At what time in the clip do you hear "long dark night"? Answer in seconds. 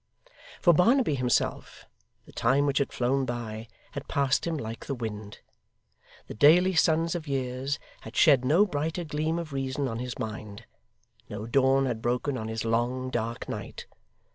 12.65-13.85